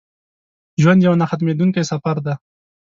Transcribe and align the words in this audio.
ژوند 0.81 0.99
یو 1.07 1.13
نه 1.21 1.25
ختمېدونکی 1.29 1.89
سفر 1.91 2.15
دی. 2.25 2.33